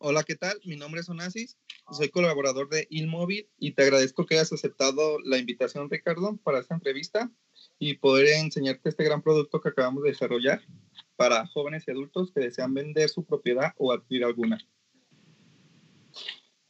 [0.00, 0.60] Hola, ¿qué tal?
[0.64, 1.58] Mi nombre es Onasis,
[1.90, 6.74] soy colaborador de InMóvil y te agradezco que hayas aceptado la invitación, Ricardo, para esta
[6.74, 7.32] entrevista
[7.80, 10.62] y poder enseñarte este gran producto que acabamos de desarrollar
[11.16, 14.58] para jóvenes y adultos que desean vender su propiedad o adquirir alguna.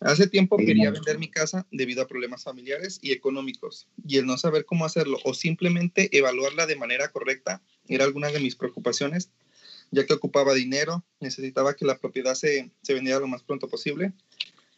[0.00, 4.38] Hace tiempo quería vender mi casa debido a problemas familiares y económicos y el no
[4.38, 9.32] saber cómo hacerlo o simplemente evaluarla de manera correcta era alguna de mis preocupaciones
[9.91, 14.12] ya que ocupaba dinero, necesitaba que la propiedad se, se vendiera lo más pronto posible,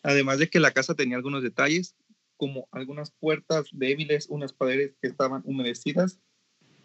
[0.02, 1.96] además de que la casa tenía algunos detalles,
[2.37, 6.20] como algunas puertas débiles, unas paredes que estaban humedecidas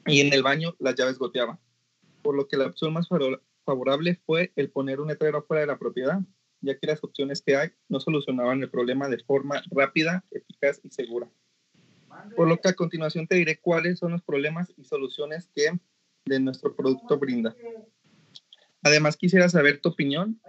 [0.05, 1.59] y en el baño las llaves goteaban,
[2.21, 3.07] por lo que la opción más
[3.63, 6.19] favorable fue el poner un letrero fuera de la propiedad,
[6.61, 10.89] ya que las opciones que hay no solucionaban el problema de forma rápida, eficaz y
[10.89, 11.29] segura.
[12.35, 15.71] Por lo que a continuación te diré cuáles son los problemas y soluciones que
[16.25, 17.55] de nuestro producto brinda.
[18.85, 20.39] Además, quisiera saber tu opinión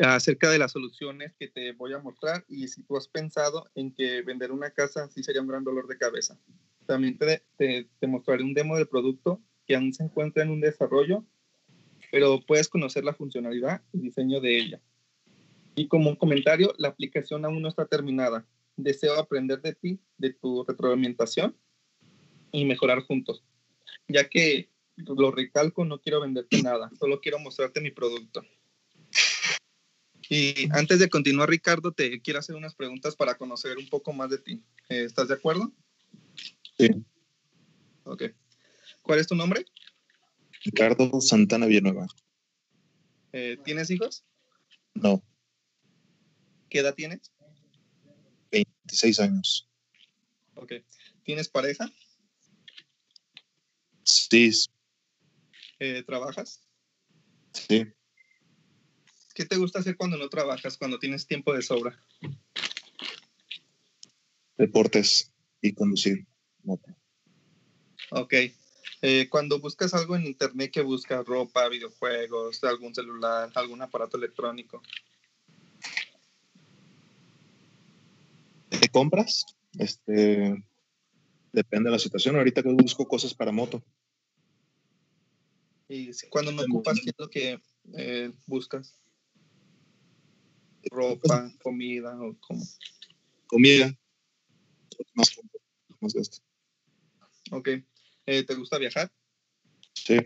[0.00, 3.92] acerca de las soluciones que te voy a mostrar y si tú has pensado en
[3.92, 6.38] que vender una casa sí sería un gran dolor de cabeza.
[6.86, 11.24] También te, te, mostraré un demo del producto que aún se encuentra en un desarrollo,
[12.12, 14.80] pero puedes conocer la funcionalidad y diseño de ella.
[15.74, 18.46] Y como un comentario, la aplicación aún no está terminada.
[18.76, 21.56] Deseo aprender de ti, de tu retroalimentación
[22.52, 23.42] y mejorar juntos,
[24.06, 28.42] ya que lo recalco, no quiero venderte nada, solo quiero mostrarte mi producto.
[30.28, 34.30] Y antes de continuar, Ricardo, te quiero hacer unas preguntas para conocer un poco más
[34.30, 34.62] de ti.
[34.88, 35.72] Eh, ¿Estás de acuerdo?
[36.78, 36.88] Sí.
[38.04, 38.24] Ok.
[39.02, 39.64] ¿Cuál es tu nombre?
[40.64, 42.06] Ricardo Santana Villanueva.
[43.32, 44.24] Eh, ¿Tienes hijos?
[44.94, 45.22] No.
[46.68, 47.32] ¿Qué edad tienes?
[48.50, 49.68] 26 años.
[50.56, 50.72] Ok.
[51.22, 51.88] ¿Tienes pareja?
[54.02, 54.50] Sí,
[55.78, 56.66] eh, ¿Trabajas?
[57.52, 57.86] Sí.
[59.34, 62.02] ¿Qué te gusta hacer cuando no trabajas, cuando tienes tiempo de sobra?
[64.56, 66.26] Deportes y conducir
[68.10, 68.34] Ok.
[69.02, 71.24] Eh, cuando buscas algo en internet, ¿qué buscas?
[71.26, 74.82] ¿Ropa, videojuegos, algún celular, algún aparato electrónico?
[78.68, 79.44] ¿Te compras?
[79.78, 80.64] Este,
[81.52, 82.36] depende de la situación.
[82.36, 83.82] Ahorita que busco cosas para moto.
[85.88, 87.60] Y cuando no ocupas, ¿qué es lo que
[87.96, 88.98] eh, buscas?
[90.90, 92.64] ¿Ropa, comida o cómo?
[93.46, 93.96] Comida.
[95.14, 95.36] Más,
[96.00, 96.38] más esto.
[97.52, 97.68] Ok.
[98.26, 99.12] Eh, ¿Te gusta viajar?
[99.94, 100.18] Sí.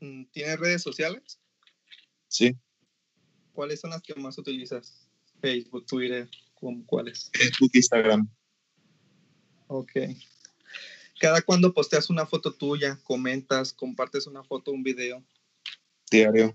[0.00, 1.40] Mm, ¿Tienes redes sociales?
[2.28, 2.56] Sí.
[3.52, 5.08] ¿Cuáles son las que más utilizas?
[5.40, 6.28] Facebook, Twitter,
[6.86, 7.30] ¿cuáles?
[7.32, 8.28] Facebook, Instagram.
[9.68, 9.92] Ok
[11.24, 15.24] cada cuando posteas una foto tuya, comentas, compartes una foto, un video.
[16.10, 16.54] Diario.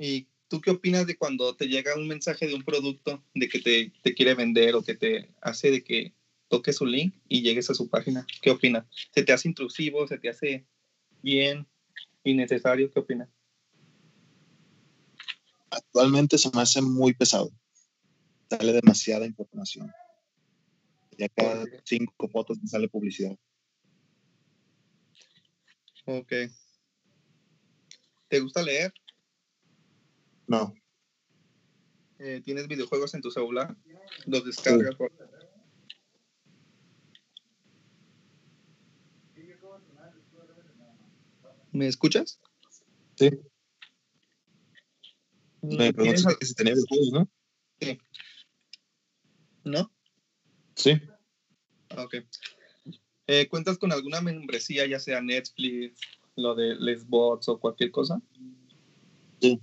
[0.00, 3.60] ¿Y tú qué opinas de cuando te llega un mensaje de un producto de que
[3.60, 6.12] te, te quiere vender o que te hace de que
[6.48, 8.26] toques su link y llegues a su página?
[8.40, 8.84] ¿Qué opinas?
[9.14, 10.08] ¿Se te hace intrusivo?
[10.08, 10.66] ¿Se te hace
[11.22, 11.68] bien?
[12.24, 12.90] ¿Innecesario?
[12.90, 13.28] ¿Qué opinas?
[15.70, 17.52] Actualmente se me hace muy pesado.
[18.50, 19.92] Sale demasiada información.
[21.18, 23.36] Ya cada cinco fotos me sale publicidad.
[26.06, 26.32] Ok.
[28.28, 28.92] ¿Te gusta leer?
[30.46, 30.74] No.
[32.18, 33.76] Eh, ¿Tienes videojuegos en tu celular?
[34.26, 34.96] ¿Los descargas?
[41.72, 42.40] ¿Me escuchas?
[43.16, 43.30] Sí.
[45.62, 47.30] Me preguntas si tenía videojuegos, ¿no?
[47.80, 47.98] Sí.
[49.64, 49.90] ¿No?
[50.82, 51.00] Sí.
[51.96, 52.16] Ok.
[53.28, 56.00] Eh, ¿Cuentas con alguna membresía, ya sea Netflix,
[56.34, 58.20] lo de Les Bots o cualquier cosa?
[59.40, 59.60] Sí.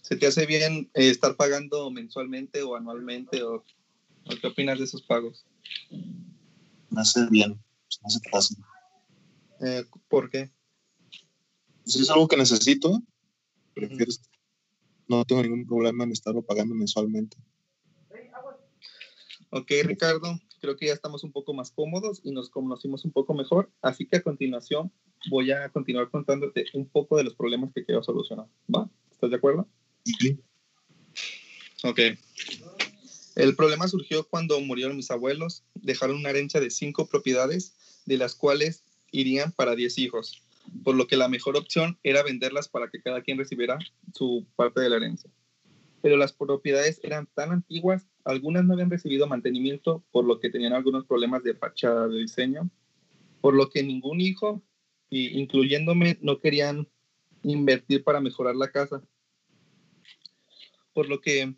[0.00, 3.42] ¿Se te hace bien eh, estar pagando mensualmente o anualmente?
[3.42, 3.64] O,
[4.40, 5.44] qué opinas de esos pagos?
[6.90, 7.58] Me hace bien,
[8.04, 8.58] no se fácil.
[9.60, 10.52] Eh, ¿Por qué?
[11.84, 13.02] Si es algo que necesito,
[13.74, 14.12] prefiero,
[15.08, 17.36] no tengo ningún problema en estarlo pagando mensualmente.
[19.56, 23.32] Ok, Ricardo, creo que ya estamos un poco más cómodos y nos conocimos un poco
[23.32, 24.92] mejor, así que a continuación
[25.30, 28.48] voy a continuar contándote un poco de los problemas que quiero solucionar.
[28.74, 28.90] ¿Va?
[29.10, 29.66] ¿Estás de acuerdo?
[30.04, 30.38] Sí.
[31.84, 32.00] Ok.
[33.34, 35.64] El problema surgió cuando murieron mis abuelos.
[35.74, 40.42] Dejaron una herencia de cinco propiedades, de las cuales irían para diez hijos,
[40.84, 43.78] por lo que la mejor opción era venderlas para que cada quien recibiera
[44.12, 45.30] su parte de la herencia
[46.06, 50.72] pero las propiedades eran tan antiguas, algunas no habían recibido mantenimiento, por lo que tenían
[50.72, 52.70] algunos problemas de fachada, de diseño,
[53.40, 54.62] por lo que ningún hijo,
[55.10, 56.88] incluyéndome, no querían
[57.42, 59.02] invertir para mejorar la casa.
[60.92, 61.56] Por lo que,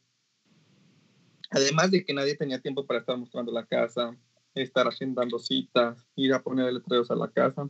[1.50, 4.16] además de que nadie tenía tiempo para estar mostrando la casa,
[4.54, 7.68] estar agendando citas, ir a poner letreros a la casa,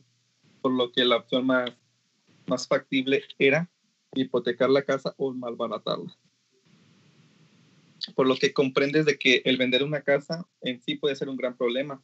[0.62, 1.72] por lo que la opción más,
[2.46, 3.68] más factible era
[4.14, 6.16] hipotecar la casa o malbaratarla.
[8.14, 11.36] Por lo que comprendes de que el vender una casa en sí puede ser un
[11.36, 12.02] gran problema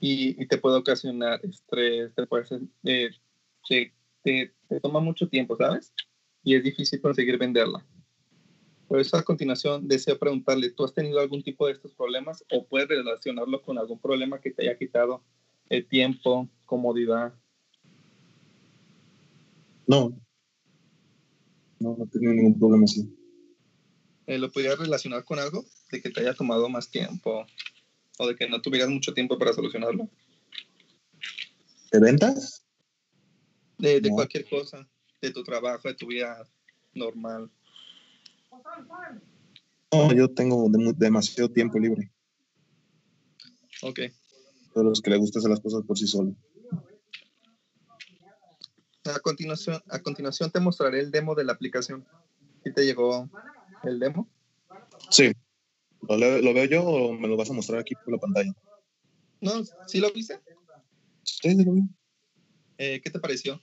[0.00, 2.46] y, te puede ocasionar estrés, te, puede
[2.84, 3.10] eh,
[4.22, 5.92] te, toma mucho tiempo, ¿sabes?
[6.42, 7.86] Y es difícil conseguir venderla.
[8.88, 12.66] Por eso a continuación deseo preguntarle, ¿tú has tenido algún tipo de estos problemas o
[12.66, 15.22] puedes relacionarlo con algún problema que te haya quitado
[15.68, 17.34] el tiempo, comodidad?
[19.86, 20.18] No,
[21.78, 23.19] no, no tengo ningún problema así.
[24.30, 25.64] Eh, ¿Lo podrías relacionar con algo?
[25.90, 27.44] De que te haya tomado más tiempo
[28.16, 30.08] o de que no tuvieras mucho tiempo para solucionarlo.
[31.90, 32.64] ¿De ventas?
[33.76, 34.88] De, de cualquier cosa,
[35.20, 36.48] de tu trabajo, de tu vida
[36.94, 37.50] normal.
[39.92, 42.12] No, yo tengo demasiado tiempo libre.
[43.82, 43.98] Ok.
[44.76, 46.36] A los que le gusta hacer las cosas por sí solo.
[49.06, 52.06] A continuación, a continuación te mostraré el demo de la aplicación.
[52.62, 53.28] ¿Sí te llegó
[53.84, 54.28] el demo?
[55.10, 55.32] Sí.
[56.08, 58.52] ¿Lo, ¿Lo, veo yo o me lo vas a mostrar aquí por la pantalla?
[59.40, 60.40] No, ¿sí lo viste?
[61.22, 61.82] Sí, sí lo vi.
[62.78, 63.60] Eh, ¿Qué te pareció?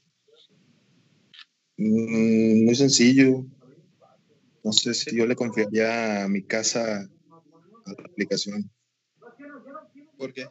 [1.77, 3.45] Mm, muy sencillo.
[4.63, 8.69] No sé si yo le confiaría a mi casa a la aplicación.
[10.17, 10.47] ¿Por qué?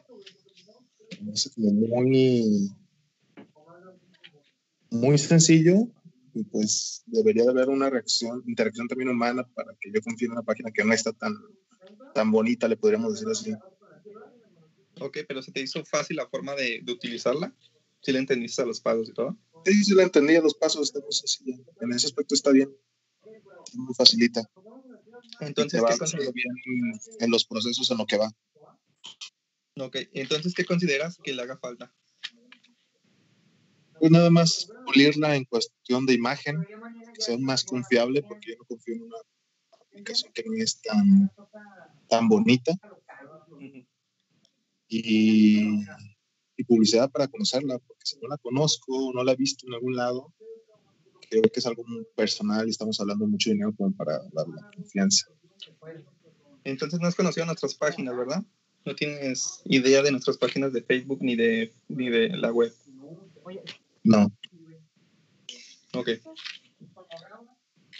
[1.55, 2.71] Como muy,
[4.89, 5.87] muy sencillo
[6.37, 10.33] y pues debería de haber una reacción, interacción también humana para que yo confíe en
[10.33, 11.33] una página que no está tan,
[12.13, 13.53] tan bonita, le podríamos decir así.
[14.99, 17.55] Ok, pero ¿se te hizo fácil la forma de, de utilizarla?
[18.01, 19.37] ¿Sí le entendiste a los pagos y todo?
[19.65, 21.57] Sí, sí la entendí, los pasos está muy sencilla.
[21.81, 22.69] En ese aspecto está bien.
[23.73, 24.49] Muy facilita.
[25.39, 26.37] Entonces, ¿qué consideras?
[27.19, 28.31] en los procesos en lo que va.
[29.79, 31.93] Ok, entonces, ¿qué consideras que le haga falta?
[33.99, 36.65] Pues nada más pulirla en cuestión de imagen,
[37.13, 39.17] que sea más confiable, porque yo no confío en una
[39.81, 41.31] aplicación que no es tan,
[42.07, 42.73] tan bonita.
[44.87, 45.83] Y
[46.57, 49.95] y publicidad para conocerla, porque si no la conozco, no la he visto en algún
[49.95, 50.33] lado,
[51.29, 54.71] creo que es algo muy personal y estamos hablando mucho dinero como para dar la
[54.75, 55.27] confianza.
[56.63, 58.43] Entonces no has conocido nuestras páginas, ¿verdad?
[58.85, 62.73] No tienes idea de nuestras páginas de Facebook ni de, ni de la web.
[64.07, 64.31] No.
[65.93, 66.09] Ok.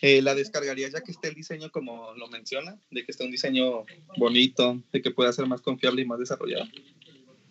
[0.02, 3.32] Eh, la descargaría ya que esté el diseño como lo menciona, de que esté un
[3.32, 3.84] diseño
[4.18, 6.66] bonito, de que pueda ser más confiable y más desarrollado.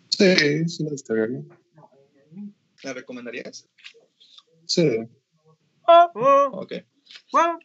[0.09, 1.43] Sí, sí la descargaría.
[2.83, 3.67] ¿La recomendarías?
[4.65, 4.89] Sí.
[5.85, 6.73] Ok.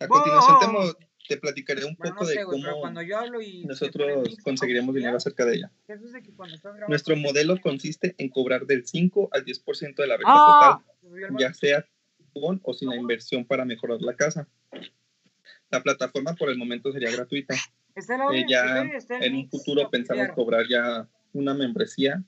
[0.00, 0.94] A continuación
[1.28, 2.90] te, platicaré un poco de cómo
[3.64, 5.72] nosotros conseguiremos dinero acerca de ella.
[6.88, 10.82] Nuestro modelo consiste en cobrar del 5 al 10% de la venta ah.
[11.02, 11.86] total, ya sea
[12.32, 14.48] con o sin la inversión para mejorar la casa.
[15.70, 17.54] La plataforma por el momento sería gratuita.
[17.94, 18.88] Eh, ya
[19.20, 22.22] en un futuro pensamos cobrar ya una membresía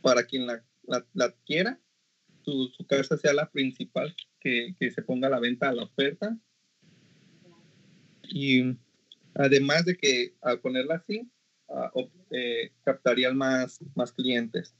[0.00, 1.78] para quien la, la, adquiera,
[2.42, 5.84] su, su, casa sea la principal que, que, se ponga a la venta a la
[5.84, 6.36] oferta.
[8.28, 8.76] Y
[9.34, 11.28] además de que al ponerla así,
[11.68, 14.74] uh, eh, captarían más, más clientes.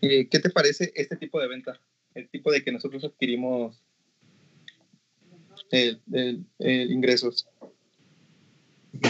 [0.00, 1.80] Eh, ¿Qué te parece este tipo de venta?
[2.14, 3.82] El tipo de que nosotros adquirimos
[5.70, 7.48] el, el, ingresos.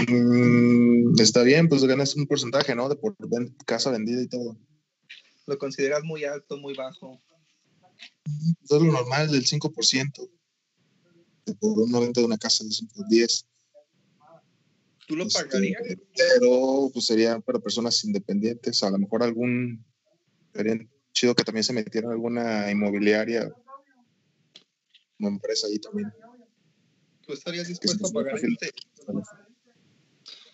[0.09, 2.88] Mm, está bien, pues ganas un porcentaje, ¿no?
[2.88, 3.16] De por
[3.64, 4.56] casa vendida y todo.
[5.47, 7.21] ¿Lo consideras muy alto, muy bajo?
[8.64, 10.28] Es lo normal del 5%.
[11.55, 13.47] Por una venta de una casa de 5 10.
[15.07, 15.81] ¿Tú lo este, pagarías?
[16.17, 18.83] pero pues sería para personas independientes.
[18.83, 19.85] A lo mejor algún.
[20.55, 20.79] Sería
[21.12, 23.53] chido que también se metiera alguna inmobiliaria
[25.17, 26.12] como empresa ahí también.
[27.23, 28.41] ¿Tú estarías dispuesto a pagar?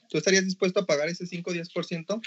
[0.08, 2.20] ¿Tú estarías dispuesto a pagar ese 5 10%?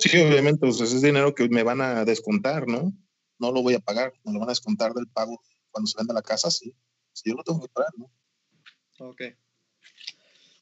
[0.00, 2.92] Sí, obviamente, pues ese es dinero que me van a descontar, ¿no?
[3.38, 5.40] No lo voy a pagar, me lo van a descontar del pago
[5.74, 6.72] cuando se venda la casa, sí.
[7.12, 8.08] Si yo lo tengo que pagar, ¿no?
[9.00, 9.22] Ok.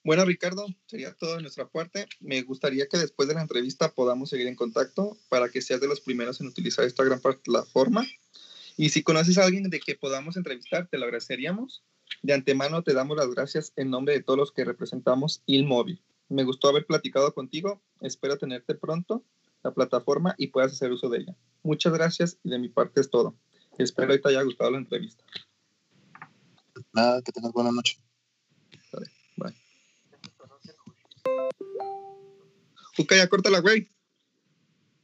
[0.05, 2.09] Bueno, Ricardo, sería todo de nuestra parte.
[2.19, 5.87] Me gustaría que después de la entrevista podamos seguir en contacto para que seas de
[5.87, 8.05] los primeros en utilizar esta gran plataforma.
[8.77, 11.85] Y si conoces a alguien de que podamos entrevistar, te lo agradeceríamos.
[12.23, 16.03] De antemano te damos las gracias en nombre de todos los que representamos IlMóvil.
[16.29, 17.83] Me gustó haber platicado contigo.
[18.01, 19.25] Espero tenerte pronto
[19.63, 21.37] la plataforma y puedas hacer uso de ella.
[21.63, 23.37] Muchas gracias y de mi parte es todo.
[23.79, 25.25] Espero que te haya gustado la entrevista.
[26.93, 27.99] Nada, que tengas buena noche.
[29.37, 29.55] Bye.
[32.97, 33.89] Juca, ya córtala, güey.